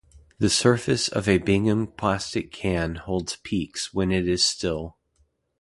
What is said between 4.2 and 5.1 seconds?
is still.